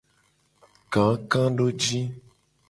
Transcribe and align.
Kakadoji. 0.93 2.01